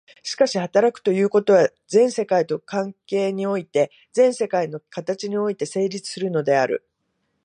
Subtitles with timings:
[0.23, 6.87] しかし働くということは、全世界との関係において、全世界の形において成立するのである。